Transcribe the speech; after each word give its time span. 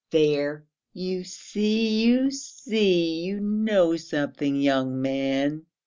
"There, 0.09 0.65
you 0.93 1.23
see, 1.23 2.01
you 2.05 2.31
see! 2.31 3.21
You 3.21 3.39
know 3.39 3.97
something, 3.97 4.55
young 4.55 4.99
man?" 4.99 5.67